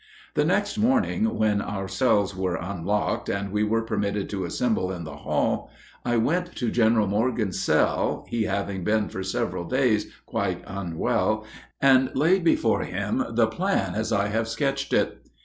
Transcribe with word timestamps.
The 0.33 0.43
next 0.45 0.79
morning, 0.79 1.37
when 1.37 1.61
our 1.61 1.87
cells 1.87 2.35
were 2.35 2.55
unlocked, 2.55 3.29
and 3.29 3.51
we 3.51 3.63
were 3.63 3.83
permitted 3.83 4.29
to 4.31 4.45
assemble 4.45 4.91
in 4.91 5.03
the 5.03 5.17
hall, 5.17 5.69
I 6.03 6.17
went 6.17 6.55
to 6.55 6.71
General 6.71 7.05
Morgan's 7.05 7.61
cell, 7.61 8.25
he 8.27 8.45
having 8.45 8.83
been 8.83 9.09
for 9.09 9.21
several 9.21 9.65
days 9.65 10.11
quite 10.25 10.63
unwell, 10.65 11.45
and 11.79 12.09
laid 12.15 12.43
before 12.43 12.81
him 12.81 13.23
the 13.29 13.45
plan 13.45 13.93
as 13.93 14.11
I 14.11 14.29
have 14.29 14.47
sketched 14.47 14.91
it. 14.91 15.23